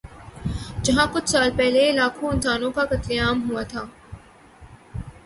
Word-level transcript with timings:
جہاں 0.83 1.05
کچھ 1.13 1.29
سال 1.29 1.49
پہلے 1.57 1.83
لاکھوں 1.97 2.29
انسانوں 2.31 2.71
کا 2.75 2.83
قتل 2.91 3.19
عام 3.23 3.37
ہوا 3.49 3.63
تھا۔ 3.71 3.83